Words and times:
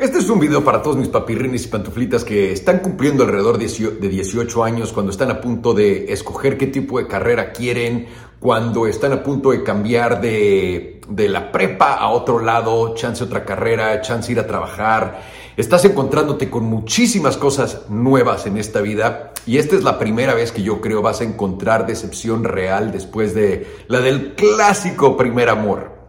Este 0.00 0.16
es 0.16 0.30
un 0.30 0.40
video 0.40 0.64
para 0.64 0.80
todos 0.80 0.96
mis 0.96 1.08
papirrines 1.08 1.66
y 1.66 1.68
pantuflitas 1.68 2.24
que 2.24 2.52
están 2.52 2.78
cumpliendo 2.78 3.22
alrededor 3.22 3.58
de 3.58 4.08
18 4.08 4.64
años, 4.64 4.94
cuando 4.94 5.12
están 5.12 5.30
a 5.30 5.42
punto 5.42 5.74
de 5.74 6.10
escoger 6.10 6.56
qué 6.56 6.68
tipo 6.68 6.98
de 6.98 7.06
carrera 7.06 7.52
quieren, 7.52 8.06
cuando 8.38 8.86
están 8.86 9.12
a 9.12 9.22
punto 9.22 9.50
de 9.50 9.62
cambiar 9.62 10.22
de, 10.22 11.02
de 11.06 11.28
la 11.28 11.52
prepa 11.52 11.92
a 11.92 12.08
otro 12.08 12.40
lado, 12.40 12.94
chance 12.94 13.22
otra 13.22 13.44
carrera, 13.44 14.00
chance 14.00 14.32
ir 14.32 14.40
a 14.40 14.46
trabajar. 14.46 15.20
Estás 15.58 15.84
encontrándote 15.84 16.48
con 16.48 16.64
muchísimas 16.64 17.36
cosas 17.36 17.82
nuevas 17.90 18.46
en 18.46 18.56
esta 18.56 18.80
vida 18.80 19.34
y 19.44 19.58
esta 19.58 19.76
es 19.76 19.84
la 19.84 19.98
primera 19.98 20.32
vez 20.32 20.50
que 20.50 20.62
yo 20.62 20.80
creo 20.80 21.02
vas 21.02 21.20
a 21.20 21.24
encontrar 21.24 21.86
decepción 21.86 22.44
real 22.44 22.90
después 22.90 23.34
de 23.34 23.66
la 23.88 24.00
del 24.00 24.34
clásico 24.34 25.18
primer 25.18 25.50
amor 25.50 25.99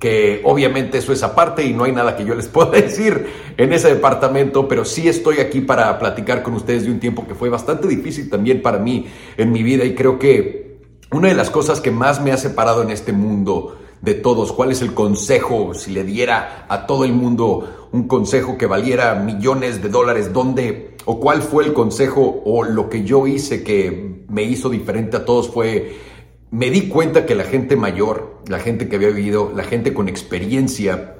que 0.00 0.40
obviamente 0.44 0.98
eso 0.98 1.12
es 1.12 1.22
aparte 1.22 1.62
y 1.64 1.74
no 1.74 1.84
hay 1.84 1.92
nada 1.92 2.16
que 2.16 2.24
yo 2.24 2.34
les 2.34 2.48
pueda 2.48 2.70
decir 2.72 3.26
en 3.56 3.72
ese 3.72 3.94
departamento, 3.94 4.66
pero 4.66 4.84
sí 4.84 5.08
estoy 5.08 5.38
aquí 5.38 5.60
para 5.60 5.96
platicar 6.00 6.42
con 6.42 6.54
ustedes 6.54 6.84
de 6.84 6.90
un 6.90 6.98
tiempo 6.98 7.28
que 7.28 7.36
fue 7.36 7.50
bastante 7.50 7.86
difícil 7.86 8.28
también 8.28 8.62
para 8.62 8.78
mí 8.78 9.06
en 9.36 9.52
mi 9.52 9.62
vida 9.62 9.84
y 9.84 9.94
creo 9.94 10.18
que 10.18 10.80
una 11.12 11.28
de 11.28 11.34
las 11.34 11.50
cosas 11.50 11.80
que 11.80 11.90
más 11.90 12.22
me 12.22 12.32
ha 12.32 12.36
separado 12.36 12.82
en 12.82 12.90
este 12.90 13.12
mundo 13.12 13.76
de 14.00 14.14
todos, 14.14 14.52
cuál 14.52 14.72
es 14.72 14.80
el 14.80 14.94
consejo, 14.94 15.74
si 15.74 15.92
le 15.92 16.04
diera 16.04 16.64
a 16.68 16.86
todo 16.86 17.04
el 17.04 17.12
mundo 17.12 17.88
un 17.92 18.08
consejo 18.08 18.56
que 18.56 18.66
valiera 18.66 19.14
millones 19.16 19.82
de 19.82 19.90
dólares, 19.90 20.32
dónde 20.32 20.96
o 21.04 21.20
cuál 21.20 21.42
fue 21.42 21.64
el 21.64 21.72
consejo 21.74 22.42
o 22.44 22.64
lo 22.64 22.88
que 22.88 23.04
yo 23.04 23.26
hice 23.26 23.62
que 23.62 24.24
me 24.28 24.44
hizo 24.44 24.70
diferente 24.70 25.18
a 25.18 25.24
todos 25.24 25.50
fue 25.50 26.09
me 26.50 26.70
di 26.70 26.88
cuenta 26.88 27.26
que 27.26 27.34
la 27.34 27.44
gente 27.44 27.76
mayor, 27.76 28.42
la 28.48 28.58
gente 28.58 28.88
que 28.88 28.96
había 28.96 29.10
vivido, 29.10 29.52
la 29.54 29.62
gente 29.62 29.94
con 29.94 30.08
experiencia, 30.08 31.16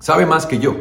sabe 0.00 0.26
más 0.26 0.46
que 0.46 0.58
yo. 0.58 0.74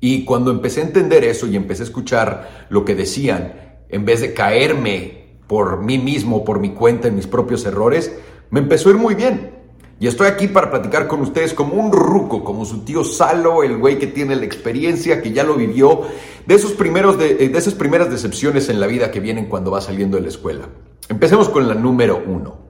Y 0.00 0.24
cuando 0.24 0.50
empecé 0.50 0.80
a 0.80 0.84
entender 0.84 1.24
eso 1.24 1.46
y 1.46 1.56
empecé 1.56 1.82
a 1.82 1.86
escuchar 1.86 2.66
lo 2.70 2.84
que 2.84 2.94
decían, 2.94 3.80
en 3.88 4.04
vez 4.04 4.20
de 4.20 4.32
caerme 4.32 5.38
por 5.46 5.82
mí 5.82 5.98
mismo, 5.98 6.44
por 6.44 6.60
mi 6.60 6.70
cuenta, 6.70 7.08
en 7.08 7.16
mis 7.16 7.26
propios 7.26 7.64
errores, 7.66 8.16
me 8.50 8.60
empezó 8.60 8.88
a 8.88 8.92
ir 8.92 8.98
muy 8.98 9.14
bien. 9.14 9.52
Y 10.00 10.06
estoy 10.06 10.26
aquí 10.26 10.48
para 10.48 10.70
platicar 10.70 11.06
con 11.06 11.20
ustedes 11.20 11.54
como 11.54 11.74
un 11.74 11.92
ruco, 11.92 12.42
como 12.42 12.64
su 12.64 12.84
tío 12.84 13.04
Salo, 13.04 13.62
el 13.62 13.76
güey 13.76 13.98
que 13.98 14.06
tiene 14.06 14.34
la 14.34 14.44
experiencia, 14.44 15.22
que 15.22 15.32
ya 15.32 15.44
lo 15.44 15.54
vivió, 15.54 16.02
de, 16.46 16.54
esos 16.54 16.72
primeros 16.72 17.18
de, 17.18 17.34
de 17.34 17.58
esas 17.58 17.74
primeras 17.74 18.10
decepciones 18.10 18.68
en 18.68 18.80
la 18.80 18.86
vida 18.86 19.10
que 19.10 19.20
vienen 19.20 19.46
cuando 19.46 19.70
va 19.70 19.80
saliendo 19.80 20.16
de 20.16 20.22
la 20.22 20.28
escuela. 20.28 20.68
Empecemos 21.08 21.48
con 21.48 21.68
la 21.68 21.74
número 21.74 22.22
uno. 22.26 22.63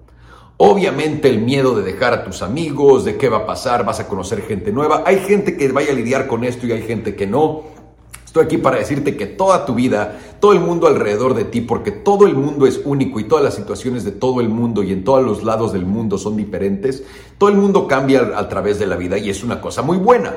Obviamente 0.57 1.29
el 1.29 1.41
miedo 1.41 1.75
de 1.75 1.83
dejar 1.83 2.13
a 2.13 2.25
tus 2.25 2.41
amigos, 2.43 3.05
de 3.05 3.17
qué 3.17 3.29
va 3.29 3.39
a 3.39 3.47
pasar, 3.47 3.85
vas 3.85 3.99
a 3.99 4.07
conocer 4.07 4.43
gente 4.43 4.71
nueva. 4.71 5.03
Hay 5.05 5.19
gente 5.19 5.57
que 5.57 5.67
vaya 5.73 5.91
a 5.91 5.95
lidiar 5.95 6.29
con 6.29 6.45
esto 6.45 6.67
y 6.67 6.73
hay 6.73 6.83
gente 6.83 7.17
que 7.17 7.27
no. 7.27 7.63
Estoy 8.25 8.45
aquí 8.45 8.59
para 8.59 8.79
decirte 8.79 9.17
que 9.17 9.27
toda 9.27 9.67
tu 9.67 9.75
vida, 9.75 10.19
todo 10.41 10.53
el 10.53 10.61
mundo 10.61 10.87
alrededor 10.87 11.35
de 11.35 11.45
ti, 11.45 11.61
porque 11.61 11.91
todo 11.91 12.27
el 12.27 12.35
mundo 12.35 12.67
es 12.67 12.81
único 12.85 13.19
y 13.19 13.25
todas 13.25 13.45
las 13.45 13.55
situaciones 13.55 14.05
de 14.05 14.13
todo 14.13 14.41
el 14.41 14.49
mundo 14.49 14.83
y 14.85 14.93
en 14.93 15.03
todos 15.03 15.25
los 15.25 15.43
lados 15.43 15.73
del 15.73 15.87
mundo 15.87 16.19
son 16.19 16.37
diferentes, 16.37 17.05
todo 17.39 17.51
el 17.51 17.57
mundo 17.57 17.87
cambia 17.87 18.33
a 18.37 18.49
través 18.49 18.79
de 18.79 18.87
la 18.87 18.97
vida 18.97 19.19
y 19.19 19.31
es 19.31 19.43
una 19.43 19.61
cosa 19.61 19.83
muy 19.83 19.99
buena. 19.99 20.35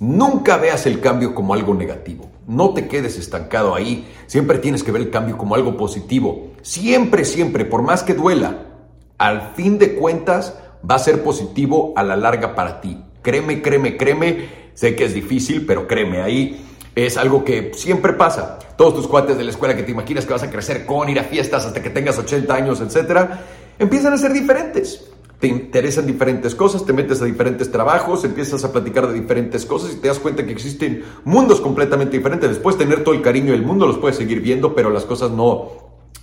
Nunca 0.00 0.58
veas 0.58 0.84
el 0.84 1.00
cambio 1.00 1.34
como 1.34 1.54
algo 1.54 1.74
negativo. 1.74 2.28
No 2.46 2.74
te 2.74 2.88
quedes 2.88 3.18
estancado 3.18 3.74
ahí. 3.74 4.06
Siempre 4.26 4.58
tienes 4.58 4.82
que 4.82 4.92
ver 4.92 5.00
el 5.00 5.10
cambio 5.10 5.38
como 5.38 5.54
algo 5.54 5.78
positivo. 5.78 6.48
Siempre, 6.60 7.24
siempre, 7.24 7.64
por 7.64 7.80
más 7.80 8.02
que 8.02 8.12
duela, 8.12 8.75
al 9.18 9.52
fin 9.54 9.78
de 9.78 9.94
cuentas 9.94 10.58
va 10.88 10.96
a 10.96 11.00
ser 11.00 11.22
positivo 11.22 11.92
a 11.96 12.02
la 12.02 12.16
larga 12.16 12.54
para 12.54 12.80
ti. 12.80 13.02
Créeme, 13.22 13.62
créeme, 13.62 13.96
créeme. 13.96 14.66
Sé 14.74 14.94
que 14.94 15.04
es 15.04 15.14
difícil, 15.14 15.64
pero 15.66 15.86
créeme, 15.86 16.20
ahí 16.20 16.62
es 16.94 17.16
algo 17.16 17.44
que 17.44 17.72
siempre 17.74 18.14
pasa. 18.14 18.58
Todos 18.76 18.94
tus 18.94 19.06
cuates 19.06 19.38
de 19.38 19.44
la 19.44 19.50
escuela 19.50 19.76
que 19.76 19.82
te 19.82 19.92
imaginas 19.92 20.26
que 20.26 20.32
vas 20.32 20.42
a 20.42 20.50
crecer 20.50 20.84
con, 20.86 21.08
ir 21.08 21.18
a 21.18 21.24
fiestas 21.24 21.64
hasta 21.64 21.82
que 21.82 21.90
tengas 21.90 22.18
80 22.18 22.54
años, 22.54 22.80
etcétera, 22.80 23.42
empiezan 23.78 24.12
a 24.12 24.18
ser 24.18 24.32
diferentes. 24.32 25.10
Te 25.38 25.48
interesan 25.48 26.06
diferentes 26.06 26.54
cosas, 26.54 26.86
te 26.86 26.94
metes 26.94 27.20
a 27.20 27.26
diferentes 27.26 27.70
trabajos, 27.70 28.24
empiezas 28.24 28.64
a 28.64 28.72
platicar 28.72 29.06
de 29.06 29.14
diferentes 29.14 29.66
cosas 29.66 29.92
y 29.92 29.96
te 29.96 30.08
das 30.08 30.18
cuenta 30.18 30.46
que 30.46 30.52
existen 30.52 31.04
mundos 31.24 31.60
completamente 31.60 32.16
diferentes. 32.16 32.48
Después 32.48 32.78
tener 32.78 33.04
todo 33.04 33.14
el 33.14 33.20
cariño 33.20 33.52
del 33.52 33.62
mundo 33.62 33.86
los 33.86 33.98
puedes 33.98 34.16
seguir 34.16 34.40
viendo, 34.40 34.74
pero 34.74 34.88
las 34.88 35.04
cosas 35.04 35.30
no, 35.30 35.72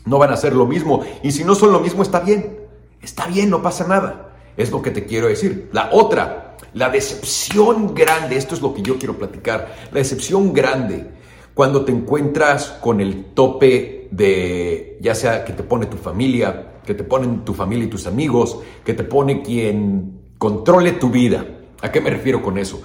no 0.06 0.18
van 0.18 0.32
a 0.32 0.38
ser 0.38 0.56
lo 0.56 0.66
mismo. 0.66 1.02
Y 1.22 1.32
si 1.32 1.44
no 1.44 1.54
son 1.54 1.72
lo 1.72 1.80
mismo, 1.80 2.02
está 2.02 2.22
bien. 2.22 2.63
Está 3.04 3.28
bien, 3.28 3.50
no 3.50 3.62
pasa 3.62 3.88
nada. 3.88 4.30
Es 4.56 4.72
lo 4.72 4.82
que 4.82 4.92
te 4.92 5.06
quiero 5.06 5.28
decir. 5.28 5.70
La 5.74 5.90
otra, 5.92 6.58
la 6.74 6.90
decepción 6.90 7.94
grande, 7.94 8.38
esto 8.38 8.56
es 8.56 8.62
lo 8.62 8.74
que 8.74 8.82
yo 8.82 8.98
quiero 8.98 9.18
platicar, 9.18 9.76
la 9.92 10.00
decepción 10.00 10.54
grande, 10.54 11.08
cuando 11.54 11.86
te 11.86 11.92
encuentras 11.92 12.80
con 12.82 13.02
el 13.02 13.26
tope 13.34 14.08
de, 14.12 14.98
ya 15.02 15.14
sea 15.14 15.46
que 15.46 15.54
te 15.54 15.64
pone 15.64 15.86
tu 15.86 15.98
familia, 15.98 16.80
que 16.86 16.94
te 16.94 17.04
ponen 17.04 17.46
tu 17.46 17.54
familia 17.54 17.86
y 17.86 17.90
tus 17.90 18.08
amigos, 18.08 18.60
que 18.84 18.94
te 18.94 19.04
pone 19.04 19.42
quien 19.42 20.20
controle 20.38 20.94
tu 20.94 21.10
vida. 21.10 21.46
¿A 21.82 21.92
qué 21.92 22.02
me 22.02 22.10
refiero 22.10 22.42
con 22.42 22.58
eso? 22.58 22.82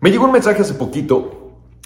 Me 0.00 0.10
llegó 0.10 0.24
un 0.24 0.32
mensaje 0.32 0.62
hace 0.62 0.74
poquito 0.74 1.39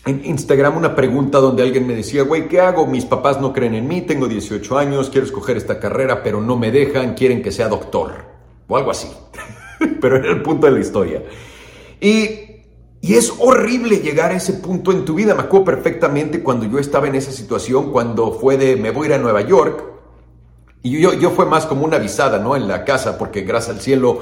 en 0.06 0.24
Instagram 0.24 0.76
una 0.76 0.94
pregunta 0.94 1.38
donde 1.38 1.62
alguien 1.62 1.86
me 1.86 1.94
decía, 1.94 2.22
güey, 2.24 2.46
¿qué 2.48 2.60
hago? 2.60 2.86
Mis 2.86 3.06
papás 3.06 3.40
no 3.40 3.52
creen 3.52 3.74
en 3.74 3.88
mí, 3.88 4.02
tengo 4.02 4.28
18 4.28 4.78
años, 4.78 5.08
quiero 5.08 5.26
escoger 5.26 5.56
esta 5.56 5.80
carrera, 5.80 6.22
pero 6.22 6.40
no 6.40 6.56
me 6.56 6.70
dejan, 6.70 7.14
quieren 7.14 7.42
que 7.42 7.50
sea 7.50 7.68
doctor. 7.68 8.12
O 8.68 8.76
algo 8.76 8.90
así. 8.90 9.08
pero 10.00 10.16
era 10.16 10.30
el 10.30 10.42
punto 10.42 10.66
de 10.66 10.72
la 10.72 10.80
historia. 10.80 11.22
Y, 12.00 12.28
y, 13.00 13.14
es 13.14 13.32
horrible 13.38 13.98
llegar 13.98 14.32
a 14.32 14.36
ese 14.36 14.54
punto 14.54 14.92
en 14.92 15.06
tu 15.06 15.14
vida. 15.14 15.34
Me 15.34 15.42
acuerdo 15.42 15.64
perfectamente 15.64 16.42
cuando 16.42 16.66
yo 16.66 16.78
estaba 16.78 17.08
en 17.08 17.14
esa 17.14 17.32
situación, 17.32 17.90
cuando 17.90 18.32
fue 18.32 18.58
de 18.58 18.76
me 18.76 18.90
voy 18.90 19.06
a 19.06 19.10
ir 19.10 19.14
a 19.14 19.18
Nueva 19.18 19.40
York. 19.40 19.84
Y 20.82 21.00
yo, 21.00 21.14
yo 21.14 21.30
fue 21.30 21.46
más 21.46 21.64
como 21.64 21.84
una 21.84 21.96
avisada, 21.96 22.38
¿no? 22.38 22.56
En 22.56 22.68
la 22.68 22.84
casa, 22.84 23.16
porque 23.16 23.40
gracias 23.40 23.76
al 23.76 23.82
cielo 23.82 24.20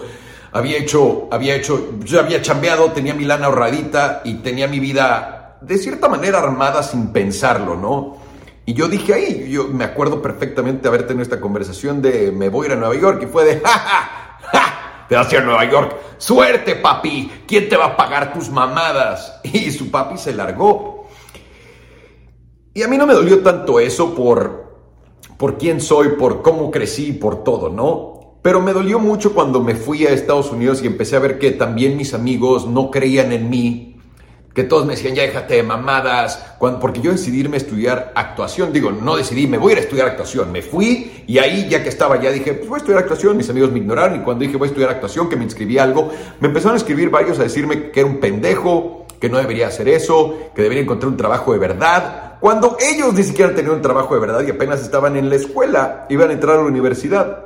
había 0.52 0.78
hecho, 0.78 1.28
había 1.32 1.56
hecho, 1.56 1.98
yo 2.04 2.20
había 2.20 2.40
chambeado, 2.40 2.92
tenía 2.92 3.14
mi 3.14 3.24
lana 3.24 3.46
ahorradita 3.46 4.20
y 4.24 4.34
tenía 4.34 4.68
mi 4.68 4.78
vida 4.78 5.41
de 5.64 5.78
cierta 5.78 6.08
manera 6.08 6.38
armada 6.38 6.82
sin 6.82 7.12
pensarlo, 7.12 7.76
¿no? 7.76 8.16
Y 8.64 8.74
yo 8.74 8.88
dije 8.88 9.14
ahí, 9.14 9.50
yo 9.50 9.68
me 9.68 9.84
acuerdo 9.84 10.22
perfectamente 10.22 10.86
haber 10.86 11.06
tenido 11.06 11.22
esta 11.22 11.40
conversación 11.40 12.00
de 12.00 12.30
me 12.30 12.48
voy 12.48 12.64
a 12.64 12.66
ir 12.68 12.72
a 12.74 12.76
Nueva 12.76 12.94
York 12.94 13.20
y 13.22 13.26
fue 13.26 13.44
de, 13.44 13.60
ja, 13.60 13.70
ja, 13.70 14.38
ja, 14.52 15.06
te 15.08 15.16
vas 15.16 15.28
a 15.28 15.34
ir 15.34 15.40
a 15.40 15.44
Nueva 15.44 15.64
York, 15.64 15.96
suerte 16.18 16.76
papi, 16.76 17.30
¿quién 17.46 17.68
te 17.68 17.76
va 17.76 17.86
a 17.86 17.96
pagar 17.96 18.32
tus 18.32 18.50
mamadas? 18.50 19.40
Y 19.52 19.70
su 19.72 19.90
papi 19.90 20.16
se 20.16 20.32
largó. 20.32 21.08
Y 22.74 22.82
a 22.82 22.88
mí 22.88 22.96
no 22.96 23.06
me 23.06 23.14
dolió 23.14 23.40
tanto 23.40 23.80
eso 23.80 24.14
por, 24.14 24.76
por 25.36 25.58
quién 25.58 25.80
soy, 25.80 26.10
por 26.10 26.40
cómo 26.40 26.70
crecí, 26.70 27.12
por 27.12 27.44
todo, 27.44 27.68
¿no? 27.68 28.38
Pero 28.42 28.60
me 28.60 28.72
dolió 28.72 28.98
mucho 28.98 29.34
cuando 29.34 29.60
me 29.60 29.74
fui 29.74 30.06
a 30.06 30.10
Estados 30.10 30.50
Unidos 30.50 30.82
y 30.82 30.86
empecé 30.86 31.16
a 31.16 31.20
ver 31.20 31.38
que 31.38 31.50
también 31.50 31.96
mis 31.96 32.14
amigos 32.14 32.66
no 32.66 32.90
creían 32.90 33.32
en 33.32 33.50
mí 33.50 33.91
que 34.54 34.64
todos 34.64 34.84
me 34.86 34.94
decían, 34.94 35.14
ya 35.14 35.22
déjate 35.22 35.54
de 35.54 35.62
mamadas, 35.62 36.54
cuando, 36.58 36.78
porque 36.78 37.00
yo 37.00 37.12
decidí 37.12 37.40
irme 37.40 37.56
a 37.56 37.58
estudiar 37.58 38.12
actuación, 38.14 38.72
digo, 38.72 38.90
no 38.90 39.16
decidí, 39.16 39.46
me 39.46 39.58
voy 39.58 39.70
a 39.70 39.72
ir 39.72 39.78
a 39.78 39.82
estudiar 39.82 40.08
actuación, 40.08 40.52
me 40.52 40.62
fui 40.62 41.24
y 41.26 41.38
ahí 41.38 41.68
ya 41.68 41.82
que 41.82 41.88
estaba, 41.88 42.20
ya 42.20 42.30
dije, 42.30 42.54
pues 42.54 42.68
voy 42.68 42.76
a 42.76 42.78
estudiar 42.78 43.02
actuación, 43.02 43.36
mis 43.36 43.48
amigos 43.48 43.72
me 43.72 43.78
ignoraron 43.78 44.20
y 44.20 44.24
cuando 44.24 44.44
dije 44.44 44.56
voy 44.56 44.66
a 44.66 44.70
estudiar 44.70 44.90
actuación, 44.90 45.28
que 45.28 45.36
me 45.36 45.44
inscribí 45.44 45.78
algo, 45.78 46.10
me 46.40 46.48
empezaron 46.48 46.74
a 46.74 46.78
escribir 46.78 47.10
varios 47.10 47.38
a 47.38 47.44
decirme 47.44 47.90
que 47.90 48.00
era 48.00 48.08
un 48.08 48.20
pendejo, 48.20 49.06
que 49.18 49.28
no 49.28 49.38
debería 49.38 49.68
hacer 49.68 49.88
eso, 49.88 50.50
que 50.54 50.62
debería 50.62 50.82
encontrar 50.82 51.08
un 51.08 51.16
trabajo 51.16 51.52
de 51.52 51.58
verdad, 51.58 52.32
cuando 52.42 52.76
ellos 52.80 53.14
ni 53.14 53.22
siquiera 53.22 53.54
tenían 53.54 53.76
un 53.76 53.82
trabajo 53.82 54.14
de 54.14 54.20
verdad 54.20 54.42
y 54.44 54.50
apenas 54.50 54.82
estaban 54.82 55.16
en 55.16 55.30
la 55.30 55.36
escuela, 55.36 56.06
iban 56.10 56.30
a 56.30 56.32
entrar 56.32 56.56
a 56.56 56.62
la 56.62 56.66
universidad. 56.66 57.44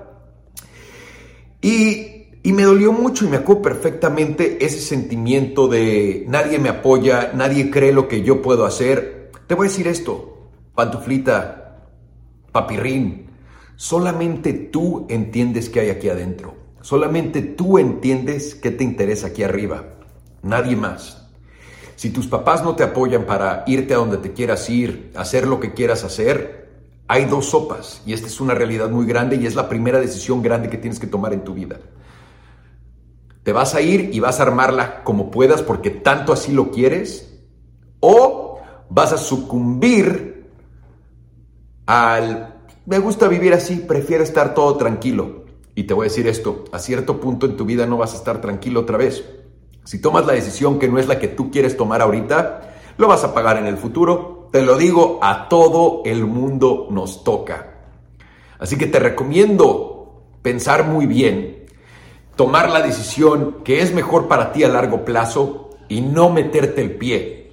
Y 1.60 2.15
y 2.46 2.52
me 2.52 2.62
dolió 2.62 2.92
mucho 2.92 3.24
y 3.24 3.28
me 3.28 3.38
acuerdo 3.38 3.62
perfectamente 3.62 4.64
ese 4.64 4.78
sentimiento 4.78 5.66
de 5.66 6.26
nadie 6.28 6.60
me 6.60 6.68
apoya, 6.68 7.32
nadie 7.34 7.72
cree 7.72 7.90
lo 7.90 8.06
que 8.06 8.22
yo 8.22 8.40
puedo 8.40 8.64
hacer. 8.64 9.32
Te 9.48 9.56
voy 9.56 9.66
a 9.66 9.70
decir 9.70 9.88
esto, 9.88 10.46
pantuflita, 10.72 11.88
papirrín, 12.52 13.30
solamente 13.74 14.52
tú 14.52 15.06
entiendes 15.08 15.68
qué 15.68 15.80
hay 15.80 15.90
aquí 15.90 16.08
adentro. 16.08 16.54
Solamente 16.82 17.42
tú 17.42 17.78
entiendes 17.78 18.54
qué 18.54 18.70
te 18.70 18.84
interesa 18.84 19.26
aquí 19.26 19.42
arriba. 19.42 19.82
Nadie 20.44 20.76
más. 20.76 21.26
Si 21.96 22.10
tus 22.10 22.28
papás 22.28 22.62
no 22.62 22.76
te 22.76 22.84
apoyan 22.84 23.26
para 23.26 23.64
irte 23.66 23.92
a 23.92 23.96
donde 23.96 24.18
te 24.18 24.34
quieras 24.34 24.70
ir, 24.70 25.10
hacer 25.16 25.48
lo 25.48 25.58
que 25.58 25.74
quieras 25.74 26.04
hacer, 26.04 26.70
hay 27.08 27.24
dos 27.24 27.46
sopas 27.46 28.02
y 28.06 28.12
esta 28.12 28.28
es 28.28 28.40
una 28.40 28.54
realidad 28.54 28.88
muy 28.88 29.04
grande 29.04 29.34
y 29.34 29.46
es 29.46 29.56
la 29.56 29.68
primera 29.68 29.98
decisión 29.98 30.42
grande 30.42 30.70
que 30.70 30.78
tienes 30.78 31.00
que 31.00 31.08
tomar 31.08 31.32
en 31.32 31.42
tu 31.42 31.52
vida. 31.52 31.80
Te 33.46 33.52
vas 33.52 33.76
a 33.76 33.80
ir 33.80 34.10
y 34.12 34.18
vas 34.18 34.40
a 34.40 34.42
armarla 34.42 35.04
como 35.04 35.30
puedas 35.30 35.62
porque 35.62 35.90
tanto 35.90 36.32
así 36.32 36.50
lo 36.50 36.72
quieres. 36.72 37.32
O 38.00 38.58
vas 38.90 39.12
a 39.12 39.18
sucumbir 39.18 40.50
al 41.86 42.64
me 42.86 42.98
gusta 42.98 43.28
vivir 43.28 43.52
así, 43.52 43.76
prefiero 43.76 44.24
estar 44.24 44.52
todo 44.52 44.76
tranquilo. 44.76 45.44
Y 45.76 45.84
te 45.84 45.94
voy 45.94 46.06
a 46.06 46.08
decir 46.08 46.26
esto, 46.26 46.64
a 46.72 46.80
cierto 46.80 47.20
punto 47.20 47.46
en 47.46 47.56
tu 47.56 47.64
vida 47.64 47.86
no 47.86 47.96
vas 47.96 48.14
a 48.14 48.16
estar 48.16 48.40
tranquilo 48.40 48.80
otra 48.80 48.98
vez. 48.98 49.24
Si 49.84 50.00
tomas 50.00 50.26
la 50.26 50.32
decisión 50.32 50.80
que 50.80 50.88
no 50.88 50.98
es 50.98 51.06
la 51.06 51.20
que 51.20 51.28
tú 51.28 51.52
quieres 51.52 51.76
tomar 51.76 52.02
ahorita, 52.02 52.74
lo 52.98 53.06
vas 53.06 53.22
a 53.22 53.32
pagar 53.32 53.58
en 53.58 53.66
el 53.66 53.76
futuro. 53.76 54.48
Te 54.50 54.62
lo 54.62 54.76
digo, 54.76 55.20
a 55.22 55.48
todo 55.48 56.02
el 56.04 56.26
mundo 56.26 56.88
nos 56.90 57.22
toca. 57.22 57.74
Así 58.58 58.76
que 58.76 58.88
te 58.88 58.98
recomiendo 58.98 60.32
pensar 60.42 60.84
muy 60.88 61.06
bien, 61.06 61.55
tomar 62.36 62.70
la 62.70 62.82
decisión 62.82 63.56
que 63.64 63.80
es 63.80 63.92
mejor 63.92 64.28
para 64.28 64.52
ti 64.52 64.62
a 64.62 64.68
largo 64.68 65.04
plazo 65.04 65.70
y 65.88 66.02
no 66.02 66.30
meterte 66.30 66.82
el 66.82 66.92
pie. 66.92 67.52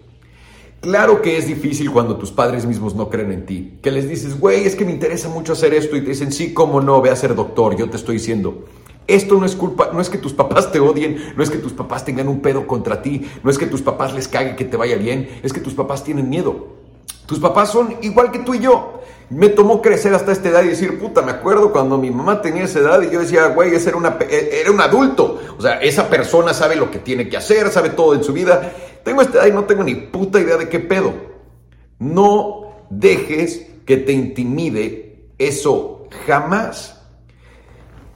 Claro 0.81 1.21
que 1.21 1.38
es 1.38 1.47
difícil 1.47 1.91
cuando 1.91 2.18
tus 2.18 2.31
padres 2.31 2.65
mismos 2.65 2.94
no 2.94 3.09
creen 3.09 3.31
en 3.31 3.45
ti, 3.45 3.77
que 3.81 3.89
les 3.89 4.09
dices, 4.09 4.38
güey, 4.38 4.65
es 4.65 4.75
que 4.75 4.83
me 4.83 4.91
interesa 4.91 5.30
mucho 5.30 5.53
hacer 5.53 5.74
esto 5.74 5.95
y 5.95 6.01
te 6.01 6.09
dicen, 6.09 6.33
sí, 6.33 6.53
cómo 6.53 6.81
no, 6.81 7.01
ve 7.01 7.09
a 7.09 7.15
ser 7.15 7.35
doctor, 7.35 7.77
yo 7.77 7.89
te 7.89 7.95
estoy 7.95 8.15
diciendo. 8.15 8.65
Esto 9.07 9.38
no 9.38 9.45
es 9.45 9.56
culpa, 9.56 9.91
no 9.94 10.01
es 10.01 10.09
que 10.09 10.18
tus 10.18 10.33
papás 10.33 10.74
te 10.74 10.81
odien, 10.81 11.33
no 11.38 11.44
es 11.44 11.50
que 11.50 11.57
tus 11.57 11.71
papás 11.71 12.03
tengan 12.03 12.27
un 12.27 12.41
pedo 12.41 12.68
contra 12.68 13.01
ti, 13.01 13.25
no 13.44 13.50
es 13.50 13.57
que 13.57 13.65
tus 13.65 13.81
papás 13.81 14.13
les 14.13 14.27
cague 14.27 14.57
que 14.57 14.65
te 14.65 14.75
vaya 14.75 14.97
bien, 14.97 15.29
es 15.41 15.53
que 15.53 15.62
tus 15.62 15.74
papás 15.74 16.03
tienen 16.03 16.29
miedo. 16.29 16.73
Tus 17.25 17.40
papás 17.40 17.72
son 17.72 17.96
igual 18.02 18.31
que 18.31 18.40
tú 18.40 18.54
y 18.54 18.60
yo. 18.60 19.02
Me 19.30 19.50
tomó 19.50 19.81
crecer 19.81 20.14
hasta 20.14 20.31
esta 20.31 20.50
edad 20.50 20.64
y 20.64 20.70
decir, 20.70 21.00
puta, 21.00 21.22
me 21.22 21.31
acuerdo 21.31 21.72
cuando 21.72 21.98
mi 21.98 22.12
mamá 22.12 22.42
tenía 22.42 22.66
esa 22.66 22.80
edad 22.80 23.02
y 23.02 23.10
yo 23.10 23.20
decía, 23.20 23.48
güey, 23.48 23.74
era, 23.74 23.98
una, 23.98 24.18
e, 24.30 24.62
era 24.62 24.72
un 24.72 24.81
adulto. 24.81 25.40
O 25.58 25.62
sea, 25.62 25.80
esa 25.81 26.10
persona 26.10 26.54
sabe 26.54 26.75
lo 26.75 26.92
que 26.92 27.00
tiene 27.00 27.30
que 27.30 27.38
hacer, 27.38 27.70
sabe 27.70 27.92
todo 27.92 28.14
en 28.14 28.24
su 28.24 28.34
vida. 28.34 28.74
Tengo 29.04 29.22
esta 29.22 29.40
edad 29.40 29.48
y 29.48 29.52
no 29.52 29.64
tengo 29.64 29.84
ni 29.84 29.96
puta 29.96 30.40
idea 30.40 30.58
de 30.58 30.70
qué 30.70 30.80
pedo. 30.80 31.14
No 32.00 32.74
dejes 32.90 33.68
que 33.86 33.98
te 33.98 34.12
intimide 34.12 35.30
eso 35.38 36.08
jamás. 36.25 37.02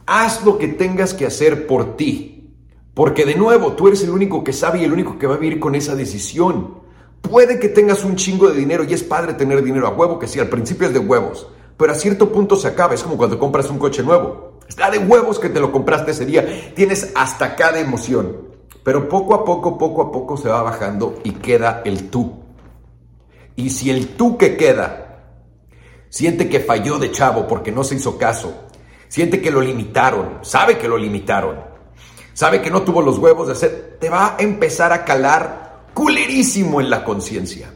Haz 0.05 0.45
lo 0.45 0.57
que 0.57 0.67
tengas 0.67 1.13
que 1.13 1.25
hacer 1.25 1.67
por 1.67 1.97
ti. 1.97 2.55
Porque 2.93 3.25
de 3.25 3.35
nuevo, 3.35 3.73
tú 3.73 3.87
eres 3.87 4.03
el 4.03 4.09
único 4.09 4.43
que 4.43 4.53
sabe 4.53 4.79
y 4.79 4.83
el 4.83 4.93
único 4.93 5.19
que 5.19 5.27
va 5.27 5.35
a 5.35 5.37
vivir 5.37 5.59
con 5.59 5.75
esa 5.75 5.95
decisión. 5.95 6.79
Puede 7.21 7.59
que 7.59 7.69
tengas 7.69 8.03
un 8.03 8.15
chingo 8.15 8.47
de 8.49 8.57
dinero 8.57 8.83
y 8.83 8.93
es 8.93 9.03
padre 9.03 9.33
tener 9.33 9.61
dinero 9.63 9.87
a 9.87 9.91
huevo, 9.91 10.19
que 10.19 10.27
sí, 10.27 10.39
al 10.39 10.49
principio 10.49 10.87
es 10.87 10.93
de 10.93 10.99
huevos, 10.99 11.47
pero 11.75 11.91
a 11.91 11.95
cierto 11.95 12.31
punto 12.31 12.55
se 12.55 12.67
acaba, 12.67 12.93
es 12.93 13.03
como 13.03 13.17
cuando 13.17 13.37
compras 13.37 13.69
un 13.69 13.79
coche 13.79 14.03
nuevo. 14.03 14.59
Está 14.67 14.89
de 14.91 14.99
huevos 14.99 15.39
que 15.39 15.49
te 15.49 15.59
lo 15.59 15.71
compraste 15.71 16.11
ese 16.11 16.25
día, 16.25 16.73
tienes 16.75 17.11
hasta 17.15 17.55
cada 17.55 17.79
emoción, 17.79 18.47
pero 18.83 19.07
poco 19.07 19.33
a 19.35 19.45
poco, 19.45 19.77
poco 19.77 20.01
a 20.01 20.11
poco 20.11 20.37
se 20.37 20.49
va 20.49 20.61
bajando 20.61 21.19
y 21.23 21.31
queda 21.31 21.81
el 21.85 22.09
tú. 22.09 22.43
Y 23.55 23.69
si 23.69 23.89
el 23.89 24.09
tú 24.09 24.37
que 24.37 24.55
queda 24.55 25.23
siente 26.09 26.47
que 26.47 26.59
falló 26.59 26.97
de 26.97 27.11
chavo 27.11 27.47
porque 27.47 27.71
no 27.71 27.83
se 27.83 27.95
hizo 27.95 28.17
caso, 28.17 28.53
siente 29.07 29.41
que 29.41 29.51
lo 29.51 29.61
limitaron, 29.61 30.39
sabe 30.41 30.77
que 30.77 30.87
lo 30.87 30.97
limitaron, 30.97 31.59
sabe 32.33 32.61
que 32.61 32.69
no 32.69 32.83
tuvo 32.83 33.01
los 33.01 33.17
huevos 33.17 33.47
de 33.47 33.53
hacer, 33.53 33.97
te 33.99 34.09
va 34.09 34.35
a 34.35 34.35
empezar 34.39 34.93
a 34.93 35.03
calar 35.03 35.66
culerísimo 35.97 36.79
en 36.79 36.91
la 36.91 37.03
conciencia. 37.03 37.73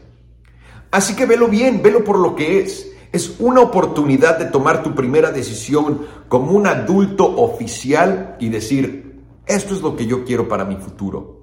Así 0.91 1.15
que 1.15 1.25
velo 1.25 1.47
bien, 1.47 1.81
velo 1.81 2.03
por 2.03 2.19
lo 2.19 2.35
que 2.35 2.59
es. 2.59 2.91
Es 3.11 3.37
una 3.39 3.61
oportunidad 3.61 4.37
de 4.37 4.45
tomar 4.45 4.83
tu 4.83 4.93
primera 4.93 5.31
decisión 5.31 6.05
como 6.27 6.51
un 6.51 6.67
adulto 6.67 7.25
oficial 7.25 8.37
y 8.39 8.49
decir, 8.49 9.23
esto 9.47 9.73
es 9.73 9.81
lo 9.81 9.95
que 9.95 10.05
yo 10.05 10.23
quiero 10.23 10.47
para 10.47 10.65
mi 10.65 10.75
futuro. 10.75 11.41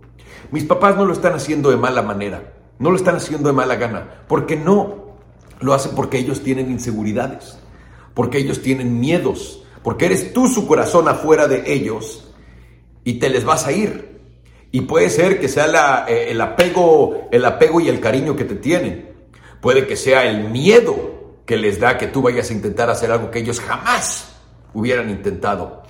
Mis 0.52 0.62
papás 0.62 0.96
no 0.96 1.04
lo 1.04 1.12
están 1.12 1.34
haciendo 1.34 1.68
de 1.68 1.76
mala 1.76 2.00
manera, 2.00 2.54
no 2.78 2.92
lo 2.92 2.96
están 2.96 3.16
haciendo 3.16 3.48
de 3.48 3.54
mala 3.54 3.74
gana, 3.74 4.22
porque 4.28 4.54
no, 4.54 5.16
lo 5.58 5.74
hacen 5.74 5.96
porque 5.96 6.18
ellos 6.18 6.44
tienen 6.44 6.70
inseguridades, 6.70 7.58
porque 8.14 8.38
ellos 8.38 8.62
tienen 8.62 9.00
miedos, 9.00 9.64
porque 9.82 10.06
eres 10.06 10.32
tú 10.32 10.46
su 10.46 10.68
corazón 10.68 11.08
afuera 11.08 11.48
de 11.48 11.72
ellos 11.72 12.32
y 13.02 13.14
te 13.14 13.30
les 13.30 13.44
vas 13.44 13.66
a 13.66 13.72
ir. 13.72 14.17
Y 14.70 14.82
puede 14.82 15.08
ser 15.08 15.40
que 15.40 15.48
sea 15.48 16.04
eh, 16.08 16.30
el, 16.30 16.40
apego, 16.40 17.28
el 17.30 17.44
apego 17.44 17.80
y 17.80 17.88
el 17.88 18.00
cariño 18.00 18.36
que 18.36 18.44
te 18.44 18.54
tienen. 18.54 19.12
Puede 19.60 19.86
que 19.86 19.96
sea 19.96 20.24
el 20.24 20.50
miedo 20.50 21.40
que 21.46 21.56
les 21.56 21.80
da 21.80 21.96
que 21.96 22.08
tú 22.08 22.20
vayas 22.20 22.50
a 22.50 22.52
intentar 22.52 22.90
hacer 22.90 23.10
algo 23.10 23.30
que 23.30 23.38
ellos 23.38 23.60
jamás 23.60 24.36
hubieran 24.74 25.08
intentado. 25.08 25.82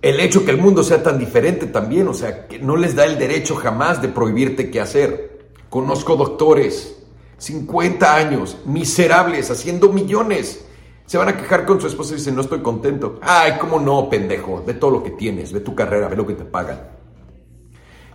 El 0.00 0.18
hecho 0.18 0.44
que 0.44 0.50
el 0.50 0.56
mundo 0.56 0.82
sea 0.82 1.02
tan 1.02 1.18
diferente 1.18 1.66
también, 1.66 2.08
o 2.08 2.14
sea, 2.14 2.48
que 2.48 2.58
no 2.58 2.76
les 2.76 2.96
da 2.96 3.04
el 3.04 3.18
derecho 3.18 3.54
jamás 3.54 4.02
de 4.02 4.08
prohibirte 4.08 4.70
qué 4.70 4.80
hacer. 4.80 5.52
Conozco 5.68 6.16
doctores, 6.16 6.96
50 7.36 8.16
años, 8.16 8.56
miserables, 8.64 9.50
haciendo 9.50 9.92
millones. 9.92 10.66
Se 11.06 11.18
van 11.18 11.28
a 11.28 11.36
quejar 11.36 11.66
con 11.66 11.80
su 11.80 11.86
esposa 11.86 12.14
y 12.14 12.16
dicen, 12.16 12.34
no 12.34 12.40
estoy 12.40 12.62
contento. 12.62 13.20
Ay, 13.20 13.52
cómo 13.60 13.78
no, 13.78 14.08
pendejo. 14.08 14.64
Ve 14.66 14.74
todo 14.74 14.90
lo 14.90 15.02
que 15.04 15.10
tienes, 15.10 15.52
ve 15.52 15.60
tu 15.60 15.74
carrera, 15.74 16.08
ve 16.08 16.16
lo 16.16 16.26
que 16.26 16.34
te 16.34 16.44
pagan. 16.44 17.01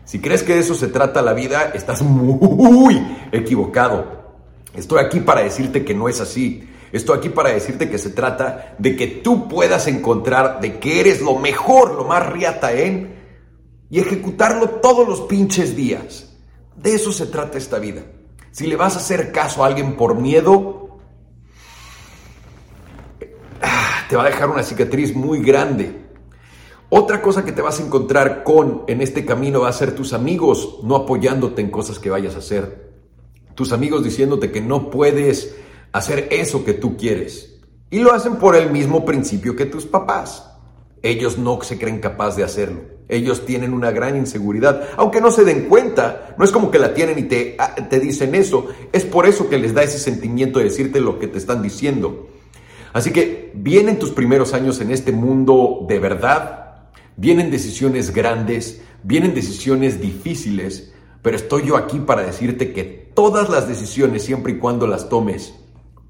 Si 0.08 0.20
crees 0.20 0.42
que 0.42 0.54
de 0.54 0.62
eso 0.62 0.74
se 0.74 0.88
trata 0.88 1.22
la 1.22 1.34
vida, 1.34 1.74
estás 1.76 2.02
muy 2.02 3.06
equivocado. 3.34 4.38
Estoy 4.74 5.04
aquí 5.04 5.20
para 5.20 5.44
decirte 5.44 5.84
que 5.84 5.94
no 5.94 6.08
es 6.08 6.22
así. 6.22 6.66
Estoy 6.94 7.18
aquí 7.18 7.28
para 7.28 7.50
decirte 7.50 7.90
que 7.90 7.98
se 7.98 8.12
trata 8.12 8.74
de 8.80 8.96
que 8.96 9.08
tú 9.08 9.50
puedas 9.50 9.86
encontrar 9.88 10.62
de 10.62 10.80
que 10.80 11.02
eres 11.02 11.22
lo 11.22 11.36
mejor, 11.36 11.94
lo 11.94 12.06
más 12.06 12.26
riata 12.26 12.72
en 12.72 13.18
y 13.90 14.00
ejecutarlo 14.00 14.70
todos 14.82 15.06
los 15.06 15.22
pinches 15.22 15.76
días. 15.76 16.34
De 16.78 16.96
eso 16.96 17.12
se 17.12 17.26
trata 17.26 17.58
esta 17.58 17.78
vida. 17.78 18.04
Si 18.52 18.66
le 18.66 18.78
vas 18.78 18.96
a 18.96 19.00
hacer 19.00 19.34
caso 19.34 19.62
a 19.62 19.68
alguien 19.68 19.98
por 19.98 20.16
miedo, 20.16 21.00
ah, 23.62 24.06
te 24.10 24.16
va 24.16 24.24
a 24.24 24.28
dejar 24.28 24.50
una 24.50 24.64
cicatriz 24.64 25.14
muy 25.14 25.42
grande. 25.42 26.07
Otra 26.90 27.22
cosa 27.22 27.44
que 27.44 27.52
te 27.52 27.62
vas 27.62 27.80
a 27.80 27.84
encontrar 27.84 28.44
con 28.44 28.84
en 28.88 29.02
este 29.02 29.26
camino 29.26 29.62
va 29.62 29.70
a 29.70 29.74
ser 29.74 29.94
tus 29.94 30.14
amigos 30.14 30.80
no 30.84 30.96
apoyándote 30.96 31.62
en 31.62 31.70
cosas 31.70 32.00
que 32.00 32.10
vayas 32.10 32.36
a 32.36 32.40
hacer. 32.40 32.94
Tus 33.56 33.74
amigos 33.74 34.06
diciéndote 34.06 34.52
que 34.52 34.62
no 34.62 34.90
puedes 34.90 35.58
hacer 35.92 36.30
eso 36.32 36.64
que 36.64 36.74
tú 36.74 36.96
quieres. 36.96 37.60
Y 37.90 38.00
lo 38.00 38.14
hacen 38.14 38.38
por 38.38 38.56
el 38.56 38.72
mismo 38.72 39.04
principio 39.04 39.56
que 39.56 39.66
tus 39.66 39.86
papás. 39.86 40.50
Ellos 41.02 41.38
no 41.38 41.62
se 41.62 41.78
creen 41.78 42.00
capaz 42.00 42.38
de 42.38 42.44
hacerlo. 42.44 42.82
Ellos 43.10 43.46
tienen 43.46 43.74
una 43.74 43.92
gran 43.92 44.16
inseguridad, 44.16 44.90
aunque 44.96 45.22
no 45.22 45.32
se 45.32 45.44
den 45.44 45.68
cuenta. 45.68 46.36
No 46.38 46.46
es 46.46 46.52
como 46.52 46.72
que 46.72 46.80
la 46.80 46.94
tienen 46.94 47.20
y 47.20 47.24
te, 47.24 47.56
ah, 47.60 47.76
te 47.76 48.00
dicen 48.00 48.34
eso. 48.34 48.68
Es 48.94 49.04
por 49.04 49.26
eso 49.26 49.50
que 49.50 49.58
les 49.58 49.74
da 49.74 49.84
ese 49.84 50.00
sentimiento 50.00 50.60
de 50.60 50.66
decirte 50.66 51.02
lo 51.02 51.20
que 51.20 51.28
te 51.28 51.38
están 51.38 51.62
diciendo. 51.62 52.28
Así 52.94 53.12
que 53.12 53.52
vienen 53.56 54.00
tus 54.00 54.12
primeros 54.12 54.54
años 54.54 54.80
en 54.80 54.92
este 54.92 55.12
mundo 55.12 55.86
de 55.88 56.00
verdad, 56.00 56.67
Vienen 57.18 57.52
decisiones 57.52 58.14
grandes, 58.14 58.82
vienen 59.04 59.34
decisiones 59.34 60.00
difíciles, 60.00 60.94
pero 61.22 61.36
estoy 61.36 61.66
yo 61.66 61.76
aquí 61.76 62.00
para 62.00 62.22
decirte 62.22 62.72
que 62.72 62.84
todas 62.84 63.50
las 63.50 63.68
decisiones, 63.68 64.24
siempre 64.24 64.54
y 64.54 64.58
cuando 64.60 64.86
las 64.88 65.10
tomes 65.10 65.56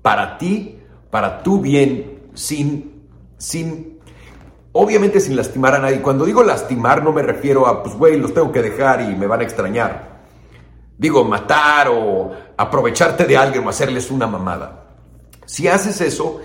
para 0.02 0.38
ti, 0.38 0.80
para 1.10 1.42
tu 1.44 1.62
bien, 1.62 2.30
sin, 2.34 3.08
sin, 3.38 4.00
obviamente 4.74 5.22
sin 5.22 5.36
lastimar 5.36 5.76
a 5.76 5.80
nadie. 5.80 6.02
Cuando 6.02 6.26
digo 6.26 6.44
lastimar 6.44 7.04
no 7.04 7.14
me 7.14 7.22
refiero 7.22 7.68
a, 7.68 7.82
pues 7.82 7.96
güey, 7.96 8.20
los 8.20 8.34
tengo 8.34 8.52
que 8.52 8.62
dejar 8.62 9.02
y 9.02 9.16
me 9.16 9.28
van 9.28 9.40
a 9.40 9.44
extrañar. 9.44 10.18
Digo, 10.98 11.24
matar 11.24 11.88
o 11.90 12.32
aprovecharte 12.58 13.26
de 13.26 13.38
alguien 13.38 13.66
o 13.66 13.70
hacerles 13.70 14.12
una 14.12 14.28
mamada. 14.28 14.96
Si 15.46 15.68
haces 15.68 16.02
eso, 16.02 16.42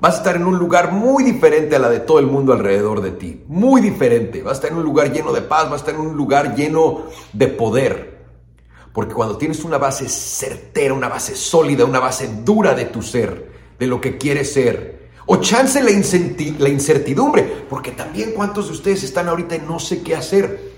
Vas 0.00 0.14
a 0.14 0.18
estar 0.18 0.36
en 0.36 0.46
un 0.46 0.58
lugar 0.58 0.92
muy 0.92 1.24
diferente 1.24 1.74
a 1.74 1.80
la 1.80 1.90
de 1.90 2.00
todo 2.00 2.20
el 2.20 2.26
mundo 2.26 2.52
alrededor 2.52 3.00
de 3.00 3.10
ti. 3.10 3.42
Muy 3.48 3.80
diferente. 3.80 4.42
Vas 4.42 4.52
a 4.52 4.54
estar 4.54 4.70
en 4.70 4.78
un 4.78 4.84
lugar 4.84 5.12
lleno 5.12 5.32
de 5.32 5.42
paz, 5.42 5.64
vas 5.64 5.72
a 5.72 5.76
estar 5.76 5.94
en 5.94 6.00
un 6.00 6.16
lugar 6.16 6.54
lleno 6.54 7.04
de 7.32 7.48
poder. 7.48 8.18
Porque 8.92 9.14
cuando 9.14 9.36
tienes 9.36 9.64
una 9.64 9.76
base 9.76 10.08
certera, 10.08 10.94
una 10.94 11.08
base 11.08 11.34
sólida, 11.34 11.84
una 11.84 11.98
base 11.98 12.30
dura 12.44 12.74
de 12.74 12.86
tu 12.86 13.02
ser, 13.02 13.50
de 13.78 13.86
lo 13.86 14.00
que 14.00 14.18
quieres 14.18 14.52
ser, 14.52 15.08
o 15.26 15.36
chance 15.36 15.82
la, 15.82 15.90
la 16.58 16.68
incertidumbre, 16.68 17.42
porque 17.68 17.90
también 17.90 18.32
cuántos 18.32 18.68
de 18.68 18.72
ustedes 18.72 19.02
están 19.02 19.28
ahorita 19.28 19.58
no 19.58 19.78
sé 19.78 20.02
qué 20.02 20.16
hacer. 20.16 20.72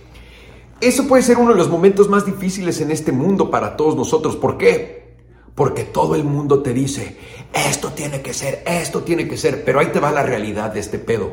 Eso 0.81 1.07
puede 1.07 1.23
ser 1.23 1.37
uno 1.37 1.53
de 1.53 1.59
los 1.59 1.69
momentos 1.69 2.09
más 2.09 2.27
difíciles 2.27 2.81
en 2.81 2.91
este 2.91 3.13
mundo 3.13 3.51
para 3.51 3.77
todos 3.77 3.95
nosotros. 3.95 4.35
¿Por 4.37 4.59
qué? 4.59 5.15
Porque 5.55 5.85
todo 5.85 6.15
el 6.15 6.25
mundo 6.25 6.63
te 6.63 6.73
dice, 6.73 7.17
esto 7.53 7.93
tiene 7.93 8.23
que 8.23 8.33
ser, 8.33 8.63
esto 8.67 9.03
tiene 9.03 9.29
que 9.29 9.37
ser, 9.37 9.65
pero 9.65 9.81
ahí 9.81 9.87
te 9.87 10.01
va 10.01 10.11
la 10.11 10.23
realidad 10.23 10.71
de 10.73 10.81
este 10.81 10.99
pedo. 10.99 11.33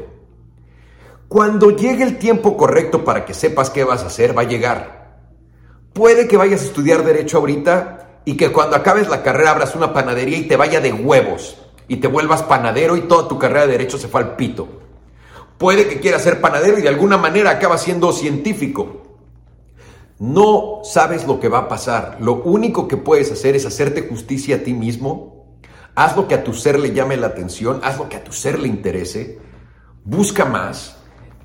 Cuando 1.28 1.72
llegue 1.72 2.04
el 2.04 2.18
tiempo 2.18 2.56
correcto 2.56 3.04
para 3.04 3.26
que 3.26 3.34
sepas 3.34 3.70
qué 3.70 3.84
vas 3.84 4.04
a 4.04 4.08
hacer, 4.08 4.38
va 4.38 4.44
a 4.44 4.48
llegar. 4.48 5.20
Puede 5.94 6.28
que 6.28 6.38
vayas 6.38 6.62
a 6.62 6.66
estudiar 6.66 7.04
derecho 7.04 7.38
ahorita 7.38 8.22
y 8.24 8.38
que 8.38 8.52
cuando 8.52 8.76
acabes 8.76 9.10
la 9.10 9.24
carrera 9.24 9.52
abras 9.52 9.76
una 9.76 9.94
panadería 9.94 10.38
y 10.38 10.48
te 10.48 10.56
vaya 10.56 10.80
de 10.80 10.94
huevos 10.94 11.58
y 11.88 11.98
te 11.98 12.08
vuelvas 12.08 12.44
panadero 12.44 12.96
y 12.96 13.02
toda 13.02 13.28
tu 13.28 13.38
carrera 13.38 13.66
de 13.66 13.74
derecho 13.74 13.98
se 13.98 14.08
fue 14.08 14.22
al 14.22 14.36
pito. 14.36 14.68
Puede 15.58 15.88
que 15.88 16.00
quieras 16.00 16.24
ser 16.24 16.40
panadero 16.40 16.78
y 16.78 16.82
de 16.82 16.90
alguna 16.90 17.18
manera 17.18 17.52
acabas 17.52 17.82
siendo 17.82 18.14
científico. 18.14 19.04
No 20.20 20.82
sabes 20.84 21.28
lo 21.28 21.40
que 21.40 21.50
va 21.50 21.60
a 21.60 21.68
pasar. 21.68 22.18
Lo 22.20 22.44
único 22.44 22.88
que 22.88 22.98
puedes 22.98 23.32
hacer 23.32 23.56
es 23.56 23.66
hacerte 23.66 24.08
justicia 24.08 24.58
a 24.58 24.60
ti 24.60 24.74
mismo. 24.74 25.37
Haz 25.98 26.16
lo 26.16 26.28
que 26.28 26.36
a 26.36 26.44
tu 26.44 26.54
ser 26.54 26.78
le 26.78 26.94
llame 26.94 27.18
la 27.18 27.26
atención, 27.26 27.80
haz 27.82 27.98
lo 27.98 28.08
que 28.08 28.18
a 28.18 28.24
tu 28.24 28.32
ser 28.32 28.60
le 28.60 28.68
interese. 28.68 29.40
Busca 30.06 30.46
más. 30.46 30.96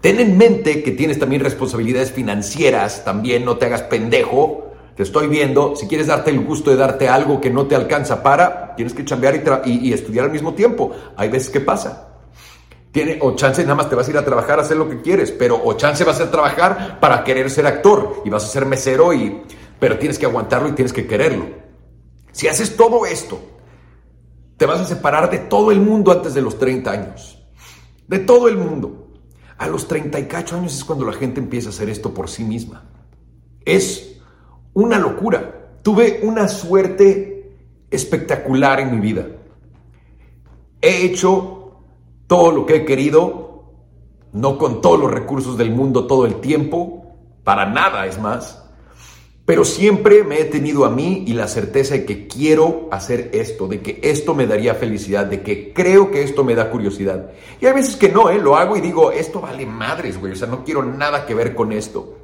Ten 0.02 0.20
en 0.20 0.36
mente 0.36 0.82
que 0.82 0.90
tienes 0.90 1.18
también 1.18 1.42
responsabilidades 1.42 2.12
financieras, 2.12 3.02
también 3.02 3.46
no 3.46 3.56
te 3.56 3.64
hagas 3.64 3.80
pendejo. 3.84 4.72
Te 4.94 5.04
estoy 5.04 5.28
viendo, 5.28 5.74
si 5.74 5.88
quieres 5.88 6.08
darte 6.08 6.28
el 6.28 6.44
gusto 6.44 6.70
de 6.70 6.76
darte 6.76 7.08
algo 7.08 7.40
que 7.40 7.48
no 7.48 7.66
te 7.66 7.74
alcanza 7.74 8.22
para, 8.22 8.76
tienes 8.76 8.92
que 8.92 9.06
chambear 9.06 9.42
y, 9.64 9.90
estudiar 9.90 10.26
al 10.26 10.32
mismo 10.32 10.52
tiempo. 10.52 10.90
Hay 11.16 11.30
veces 11.30 11.48
que 11.48 11.60
pasa. 11.60 12.08
Tiene, 12.90 13.20
o 13.22 13.34
chance 13.34 13.62
nada 13.62 13.76
más 13.76 13.88
te 13.88 13.96
vas 13.96 14.06
a 14.06 14.10
ir 14.10 14.18
a 14.18 14.24
trabajar 14.26 14.58
a 14.58 14.62
hacer 14.64 14.76
lo 14.76 14.86
que 14.86 15.00
quieres, 15.00 15.32
pero 15.32 15.58
o 15.64 15.72
chance 15.78 16.04
vas 16.04 16.20
a 16.20 16.30
trabajar 16.30 17.00
para 17.00 17.24
querer 17.24 17.48
ser 17.48 17.66
actor 17.66 18.20
y 18.26 18.28
vas 18.28 18.44
a 18.44 18.48
ser 18.48 18.66
mesero 18.66 19.14
y 19.14 19.44
pero 19.80 19.98
tienes 19.98 20.18
que 20.18 20.26
aguantarlo 20.26 20.68
y 20.68 20.72
tienes 20.72 20.92
que 20.92 21.06
quererlo. 21.06 21.46
Si 22.32 22.48
haces 22.48 22.76
todo 22.76 23.06
esto, 23.06 23.51
te 24.62 24.66
vas 24.66 24.80
a 24.80 24.84
separar 24.84 25.28
de 25.28 25.38
todo 25.38 25.72
el 25.72 25.80
mundo 25.80 26.12
antes 26.12 26.34
de 26.34 26.40
los 26.40 26.56
30 26.56 26.88
años. 26.88 27.36
De 28.06 28.20
todo 28.20 28.46
el 28.46 28.56
mundo. 28.56 29.08
A 29.58 29.66
los 29.66 29.88
38 29.88 30.56
años 30.56 30.76
es 30.76 30.84
cuando 30.84 31.04
la 31.04 31.14
gente 31.14 31.40
empieza 31.40 31.68
a 31.68 31.72
hacer 31.72 31.90
esto 31.90 32.14
por 32.14 32.30
sí 32.30 32.44
misma. 32.44 32.84
Es 33.64 34.20
una 34.72 35.00
locura. 35.00 35.80
Tuve 35.82 36.20
una 36.22 36.46
suerte 36.46 37.56
espectacular 37.90 38.78
en 38.78 38.92
mi 38.92 39.00
vida. 39.00 39.26
He 40.80 41.06
hecho 41.06 41.80
todo 42.28 42.52
lo 42.52 42.64
que 42.64 42.76
he 42.76 42.84
querido, 42.84 43.64
no 44.32 44.58
con 44.58 44.80
todos 44.80 45.00
los 45.00 45.10
recursos 45.10 45.58
del 45.58 45.72
mundo 45.72 46.06
todo 46.06 46.24
el 46.24 46.36
tiempo, 46.36 47.16
para 47.42 47.66
nada 47.66 48.06
es 48.06 48.20
más. 48.20 48.61
Pero 49.44 49.64
siempre 49.64 50.22
me 50.22 50.40
he 50.40 50.44
tenido 50.44 50.84
a 50.84 50.90
mí 50.90 51.24
y 51.26 51.32
la 51.32 51.48
certeza 51.48 51.94
de 51.94 52.04
que 52.04 52.28
quiero 52.28 52.88
hacer 52.92 53.30
esto, 53.32 53.66
de 53.66 53.80
que 53.80 53.98
esto 54.02 54.34
me 54.34 54.46
daría 54.46 54.76
felicidad, 54.76 55.26
de 55.26 55.42
que 55.42 55.72
creo 55.72 56.12
que 56.12 56.22
esto 56.22 56.44
me 56.44 56.54
da 56.54 56.70
curiosidad. 56.70 57.30
Y 57.60 57.66
hay 57.66 57.72
veces 57.72 57.96
que 57.96 58.08
no, 58.08 58.30
¿eh? 58.30 58.38
Lo 58.38 58.56
hago 58.56 58.76
y 58.76 58.80
digo, 58.80 59.10
esto 59.10 59.40
vale 59.40 59.66
madres, 59.66 60.20
güey, 60.20 60.32
o 60.32 60.36
sea, 60.36 60.46
no 60.46 60.64
quiero 60.64 60.84
nada 60.84 61.26
que 61.26 61.34
ver 61.34 61.56
con 61.56 61.72
esto. 61.72 62.18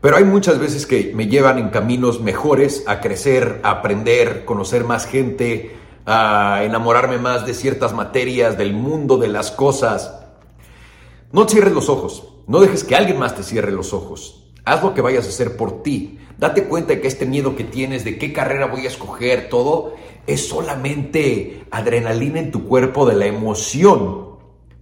Pero 0.00 0.16
hay 0.16 0.24
muchas 0.24 0.60
veces 0.60 0.86
que 0.86 1.12
me 1.12 1.26
llevan 1.26 1.58
en 1.58 1.70
caminos 1.70 2.20
mejores 2.20 2.84
a 2.86 3.00
crecer, 3.00 3.60
a 3.64 3.70
aprender, 3.70 4.44
conocer 4.44 4.84
más 4.84 5.06
gente, 5.06 5.76
a 6.06 6.62
enamorarme 6.64 7.18
más 7.18 7.44
de 7.44 7.52
ciertas 7.52 7.92
materias, 7.94 8.56
del 8.56 8.72
mundo, 8.74 9.18
de 9.18 9.28
las 9.28 9.50
cosas. 9.50 10.20
No 11.32 11.48
cierres 11.48 11.72
los 11.72 11.88
ojos, 11.88 12.28
no 12.46 12.60
dejes 12.60 12.84
que 12.84 12.94
alguien 12.94 13.18
más 13.18 13.34
te 13.34 13.42
cierre 13.42 13.72
los 13.72 13.92
ojos. 13.92 14.39
Haz 14.64 14.82
lo 14.82 14.94
que 14.94 15.00
vayas 15.00 15.26
a 15.26 15.30
hacer 15.30 15.56
por 15.56 15.82
ti. 15.82 16.18
Date 16.38 16.64
cuenta 16.64 16.94
de 16.94 17.00
que 17.00 17.08
este 17.08 17.26
miedo 17.26 17.56
que 17.56 17.64
tienes 17.64 18.04
de 18.04 18.18
qué 18.18 18.32
carrera 18.32 18.66
voy 18.66 18.84
a 18.84 18.88
escoger, 18.88 19.48
todo 19.48 19.94
es 20.26 20.48
solamente 20.48 21.64
adrenalina 21.70 22.40
en 22.40 22.50
tu 22.50 22.66
cuerpo 22.66 23.06
de 23.06 23.16
la 23.16 23.26
emoción. 23.26 24.30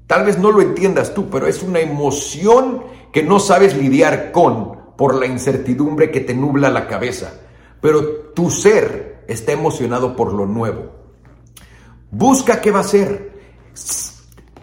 Tal 0.06 0.24
vez 0.24 0.38
no 0.38 0.50
lo 0.52 0.62
entiendas 0.62 1.14
tú, 1.14 1.28
pero 1.30 1.46
es 1.46 1.62
una 1.62 1.80
emoción 1.80 2.84
que 3.12 3.22
no 3.22 3.40
sabes 3.40 3.76
lidiar 3.76 4.32
con 4.32 4.78
por 4.96 5.14
la 5.14 5.26
incertidumbre 5.26 6.10
que 6.10 6.20
te 6.20 6.34
nubla 6.34 6.70
la 6.70 6.86
cabeza. 6.86 7.40
Pero 7.80 8.04
tu 8.34 8.50
ser 8.50 9.24
está 9.28 9.52
emocionado 9.52 10.16
por 10.16 10.32
lo 10.32 10.46
nuevo. 10.46 10.92
Busca 12.10 12.60
qué 12.60 12.70
va 12.70 12.80
a 12.80 12.84
ser. 12.84 13.32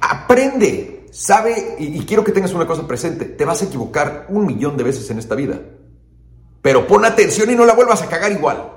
Aprende, 0.02 0.95
Sabe, 1.18 1.78
y, 1.80 1.98
quiero 2.06 2.26
que 2.26 2.34
tengas 2.34 2.54
una 2.54 2.68
cosa 2.68 2.86
presente, 2.86 3.24
te 3.24 3.46
vas 3.46 3.62
a 3.62 3.66
equivocar 3.66 4.26
un 4.28 4.46
millón 4.46 4.76
de 4.76 4.84
veces 4.84 5.10
en 5.12 5.18
esta 5.18 5.34
vida. 5.34 5.62
Pero 6.62 6.86
pon 6.86 7.06
atención 7.06 7.50
y 7.50 7.56
no 7.56 7.64
la 7.66 7.72
vuelvas 7.74 8.02
a 8.02 8.10
cagar 8.10 8.34
igual. 8.34 8.70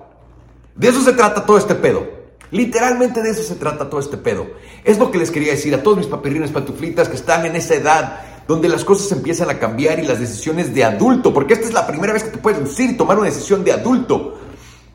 De 0.77 0.87
eso 0.87 1.03
se 1.03 1.15
trata 1.15 1.45
todo 1.45 1.59
este 1.59 1.75
pedo. 1.75 2.07
Literalmente 2.53 3.25
de 3.25 3.31
eso 3.31 3.43
se 3.43 3.57
trata 3.57 3.91
todo 3.91 3.99
este 3.99 4.19
pedo. 4.19 4.47
Es 4.85 5.01
lo 5.01 5.11
que 5.11 5.19
les 5.19 5.33
quería 5.33 5.51
decir 5.51 5.75
a 5.75 5.83
todos 5.83 5.99
mis 5.99 6.07
papirrines 6.07 6.53
pantuflitas 6.53 7.09
que 7.09 7.17
están 7.17 7.45
en 7.45 7.57
esa 7.57 7.75
edad 7.75 8.21
donde 8.47 8.69
las 8.69 8.85
cosas 8.85 9.11
empiezan 9.11 9.51
a 9.51 9.59
cambiar 9.59 9.99
y 9.99 10.07
las 10.07 10.21
decisiones 10.21 10.73
de 10.73 10.85
adulto, 10.85 11.35
porque 11.35 11.55
esta 11.55 11.67
es 11.67 11.75
la 11.75 11.89
primera 11.89 12.13
vez 12.13 12.23
que 12.23 12.31
te 12.31 12.39
puedes 12.39 12.61
lucir 12.61 12.91
y 12.91 12.97
tomar 12.97 13.19
una 13.19 13.27
decisión 13.27 13.65
de 13.65 13.73
adulto, 13.73 14.39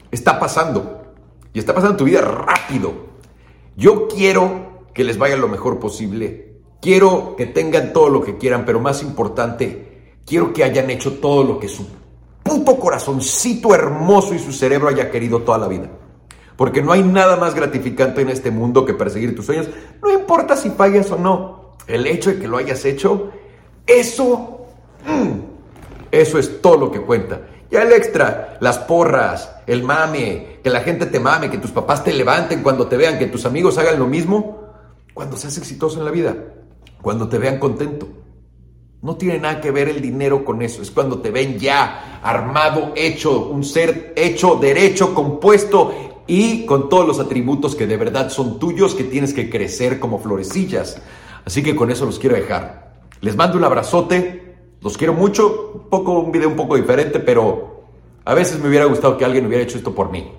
está 0.09 0.39
pasando. 0.39 1.13
Y 1.51 1.59
está 1.59 1.75
pasando 1.75 1.97
tu 1.97 2.05
vida 2.05 2.21
rápido. 2.21 2.93
Yo 3.75 4.07
quiero 4.07 4.85
que 4.93 5.03
les 5.03 5.17
vaya 5.17 5.35
lo 5.35 5.49
mejor 5.49 5.77
posible 5.77 6.52
Quiero 6.83 7.37
que 7.37 7.45
tengan 7.45 7.93
todo 7.93 8.09
lo 8.09 8.21
que 8.21 8.37
quieran, 8.37 8.65
pero 8.65 8.81
más 8.81 9.03
importante, 9.03 10.17
quiero 10.25 10.51
que 10.51 10.65
hayan 10.65 10.89
hecho 10.89 11.13
todo 11.13 11.41
lo 11.41 11.57
que 11.57 11.69
su 11.69 11.87
puto 12.43 12.77
corazoncito 12.77 13.73
hermoso 13.73 14.33
y 14.33 14.39
su 14.39 14.51
cerebro 14.51 14.89
haya 14.89 15.09
querido 15.09 15.43
toda 15.43 15.59
la 15.59 15.69
vida. 15.69 15.89
Porque 16.57 16.81
no 16.81 16.91
hay 16.91 17.01
nada 17.01 17.37
más 17.37 17.55
gratificante 17.55 18.19
en 18.19 18.27
este 18.27 18.51
mundo 18.51 18.83
que 18.83 18.93
perseguir 18.93 19.33
tus 19.33 19.45
sueños. 19.45 19.69
No 20.01 20.11
importa 20.11 20.57
si 20.57 20.71
fallas 20.71 21.09
o 21.11 21.17
no. 21.17 21.77
El 21.87 22.05
hecho 22.05 22.31
de 22.31 22.39
que 22.39 22.49
lo 22.49 22.57
hayas 22.57 22.83
hecho, 22.83 23.31
eso, 23.87 24.65
mm, 25.05 25.39
eso 26.11 26.37
es 26.37 26.61
todo 26.61 26.75
lo 26.75 26.91
que 26.91 26.99
cuenta. 26.99 27.43
Ya 27.71 27.83
el 27.83 27.93
extra, 27.93 28.57
las 28.59 28.77
porras, 28.79 29.55
el 29.67 29.83
mame, 29.83 30.59
que 30.61 30.69
la 30.69 30.81
gente 30.81 31.05
te 31.05 31.21
mame, 31.21 31.49
que 31.49 31.59
tus 31.59 31.71
papás 31.71 32.03
te 32.03 32.11
levanten 32.11 32.61
cuando 32.61 32.87
te 32.87 32.97
vean, 32.97 33.17
que 33.17 33.27
tus 33.27 33.45
amigos 33.45 33.77
hagan 33.77 33.97
lo 33.97 34.05
mismo, 34.05 34.67
cuando 35.13 35.37
seas 35.37 35.57
exitoso 35.57 35.99
en 35.99 36.05
la 36.05 36.11
vida 36.11 36.35
cuando 37.03 37.27
te 37.27 37.37
vean 37.37 37.59
contento. 37.59 38.07
No 39.01 39.17
tiene 39.17 39.37
nada 39.37 39.59
que 39.59 39.69
ver 39.69 39.89
el 39.89 40.01
dinero 40.01 40.45
con 40.45 40.61
eso, 40.61 40.81
es 40.81 40.89
cuando 40.89 41.19
te 41.19 41.29
ven 41.29 41.59
ya 41.59 42.21
armado, 42.23 42.93
hecho, 42.95 43.49
un 43.49 43.65
ser 43.65 44.13
hecho, 44.15 44.55
derecho, 44.55 45.13
compuesto 45.13 46.23
y 46.25 46.65
con 46.65 46.87
todos 46.87 47.05
los 47.05 47.19
atributos 47.19 47.75
que 47.75 47.85
de 47.85 47.97
verdad 47.97 48.29
son 48.29 48.57
tuyos, 48.57 48.95
que 48.95 49.03
tienes 49.03 49.33
que 49.33 49.49
crecer 49.49 49.99
como 49.99 50.19
florecillas. 50.19 51.01
Así 51.43 51.61
que 51.61 51.75
con 51.75 51.91
eso 51.91 52.05
los 52.05 52.17
quiero 52.17 52.37
dejar. 52.37 52.93
Les 53.19 53.35
mando 53.35 53.57
un 53.57 53.65
abrazote, 53.65 54.55
los 54.79 54.97
quiero 54.97 55.13
mucho, 55.13 55.73
un 55.75 55.89
poco 55.89 56.13
un 56.19 56.31
video 56.31 56.47
un 56.47 56.55
poco 56.55 56.77
diferente, 56.77 57.19
pero 57.19 57.83
a 58.23 58.33
veces 58.33 58.61
me 58.61 58.69
hubiera 58.69 58.85
gustado 58.85 59.17
que 59.17 59.25
alguien 59.25 59.45
hubiera 59.45 59.63
hecho 59.63 59.77
esto 59.77 59.93
por 59.93 60.09
mí. 60.09 60.31